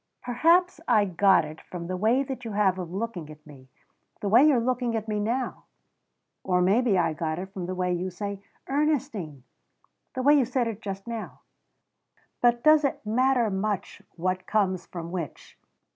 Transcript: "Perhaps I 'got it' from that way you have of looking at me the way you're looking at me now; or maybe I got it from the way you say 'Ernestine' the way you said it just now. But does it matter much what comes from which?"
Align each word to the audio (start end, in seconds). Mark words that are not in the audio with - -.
"Perhaps 0.23 0.81
I 0.87 1.05
'got 1.05 1.45
it' 1.45 1.61
from 1.61 1.85
that 1.85 1.97
way 1.97 2.25
you 2.43 2.51
have 2.53 2.79
of 2.79 2.91
looking 2.91 3.29
at 3.29 3.45
me 3.45 3.69
the 4.19 4.29
way 4.29 4.43
you're 4.43 4.59
looking 4.59 4.95
at 4.95 5.07
me 5.07 5.19
now; 5.19 5.65
or 6.43 6.59
maybe 6.59 6.97
I 6.97 7.13
got 7.13 7.37
it 7.37 7.53
from 7.53 7.67
the 7.67 7.75
way 7.75 7.93
you 7.93 8.09
say 8.09 8.41
'Ernestine' 8.67 9.43
the 10.15 10.23
way 10.23 10.33
you 10.33 10.43
said 10.45 10.67
it 10.67 10.81
just 10.81 11.05
now. 11.05 11.41
But 12.41 12.63
does 12.63 12.83
it 12.83 13.05
matter 13.05 13.51
much 13.51 14.01
what 14.15 14.47
comes 14.47 14.87
from 14.87 15.11
which?" 15.11 15.59